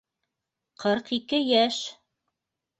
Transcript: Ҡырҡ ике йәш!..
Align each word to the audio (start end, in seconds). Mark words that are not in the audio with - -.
Ҡырҡ 0.85 1.13
ике 1.19 1.43
йәш!.. 1.45 1.81